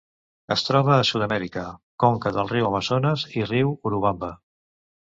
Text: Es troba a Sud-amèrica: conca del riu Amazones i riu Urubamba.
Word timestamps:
Es 0.53 0.63
troba 0.67 0.93
a 0.95 1.03
Sud-amèrica: 1.09 1.67
conca 2.05 2.33
del 2.39 2.51
riu 2.55 2.73
Amazones 2.73 3.29
i 3.41 3.49
riu 3.55 3.73
Urubamba. 3.91 4.35